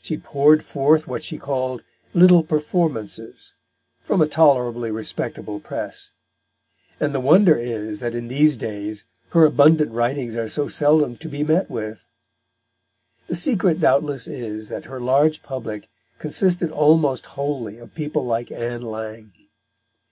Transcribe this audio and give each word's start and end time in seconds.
She 0.00 0.16
poured 0.16 0.62
forth 0.62 1.08
what 1.08 1.24
she 1.24 1.36
called 1.36 1.82
"little 2.14 2.44
Performances" 2.44 3.54
from 4.04 4.20
a 4.22 4.28
tolerably 4.28 4.92
respectable 4.92 5.58
press; 5.58 6.12
and 7.00 7.12
the 7.12 7.18
wonder 7.18 7.56
is 7.58 7.98
that 7.98 8.14
in 8.14 8.28
these 8.28 8.56
days 8.56 9.04
her 9.30 9.44
abundant 9.44 9.90
writings 9.90 10.36
are 10.36 10.46
so 10.48 10.68
seldom 10.68 11.16
to 11.16 11.28
be 11.28 11.42
met 11.42 11.68
with. 11.68 12.04
The 13.26 13.34
secret 13.34 13.80
doubtless 13.80 14.28
is 14.28 14.68
that 14.68 14.84
her 14.84 15.00
large 15.00 15.42
public 15.42 15.88
consisted 16.20 16.70
almost 16.70 17.26
wholly 17.26 17.78
of 17.78 17.96
people 17.96 18.24
like 18.24 18.52
Ann 18.52 18.82
Lang. 18.82 19.32